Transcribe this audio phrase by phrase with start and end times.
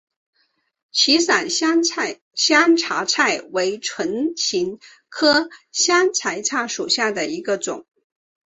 [0.91, 7.85] 歧伞香茶菜为唇形科香茶菜属下的一个种。